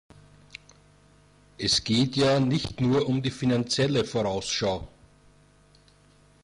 Es 1.59 1.83
geht 1.83 2.15
ja 2.15 2.39
nicht 2.39 2.81
nur 2.81 3.07
um 3.07 3.21
die 3.21 3.29
Finanzielle 3.29 4.03
Vorausschau. 4.03 4.87